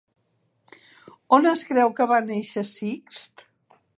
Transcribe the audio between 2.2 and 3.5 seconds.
néixer Sixt?